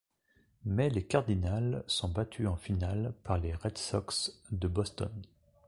[0.65, 5.11] Mais les Cardinals sont battus en finale par les Red Sox de Boston.